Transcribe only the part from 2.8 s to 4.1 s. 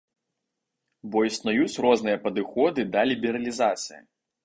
да лібералізацыі.